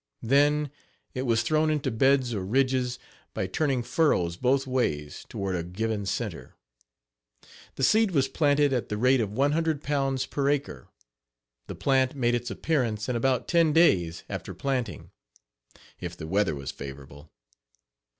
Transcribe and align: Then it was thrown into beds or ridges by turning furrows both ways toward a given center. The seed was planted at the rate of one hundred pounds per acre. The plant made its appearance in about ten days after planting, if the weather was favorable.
Then 0.23 0.71
it 1.13 1.27
was 1.27 1.43
thrown 1.43 1.69
into 1.69 1.91
beds 1.91 2.33
or 2.33 2.43
ridges 2.43 2.97
by 3.35 3.45
turning 3.45 3.83
furrows 3.83 4.35
both 4.35 4.65
ways 4.65 5.27
toward 5.29 5.55
a 5.55 5.61
given 5.61 6.07
center. 6.07 6.55
The 7.75 7.83
seed 7.83 8.09
was 8.09 8.27
planted 8.27 8.73
at 8.73 8.89
the 8.89 8.97
rate 8.97 9.21
of 9.21 9.31
one 9.31 9.51
hundred 9.51 9.83
pounds 9.83 10.25
per 10.25 10.49
acre. 10.49 10.87
The 11.67 11.75
plant 11.75 12.15
made 12.15 12.33
its 12.33 12.49
appearance 12.49 13.07
in 13.09 13.15
about 13.15 13.47
ten 13.47 13.73
days 13.73 14.23
after 14.27 14.55
planting, 14.55 15.11
if 15.99 16.17
the 16.17 16.25
weather 16.25 16.55
was 16.55 16.71
favorable. 16.71 17.29